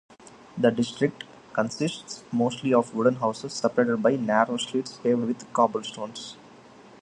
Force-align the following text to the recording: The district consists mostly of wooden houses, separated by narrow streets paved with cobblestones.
The 0.57 0.71
district 0.71 1.25
consists 1.53 2.23
mostly 2.31 2.73
of 2.73 2.95
wooden 2.95 3.17
houses, 3.17 3.53
separated 3.53 4.01
by 4.01 4.15
narrow 4.15 4.57
streets 4.57 4.97
paved 4.97 5.27
with 5.27 5.53
cobblestones. 5.53 6.35